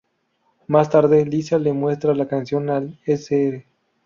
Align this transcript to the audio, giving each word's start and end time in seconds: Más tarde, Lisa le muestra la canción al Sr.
Más 0.65 0.89
tarde, 0.89 1.23
Lisa 1.27 1.59
le 1.59 1.73
muestra 1.73 2.15
la 2.15 2.27
canción 2.27 2.71
al 2.71 2.99
Sr. 3.05 3.63